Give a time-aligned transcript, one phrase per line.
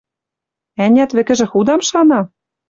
[0.85, 2.21] Ӓнят, вӹкӹжӹ худам шана?